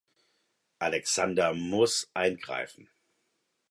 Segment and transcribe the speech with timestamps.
[0.79, 2.89] Alexander muss eingreifen.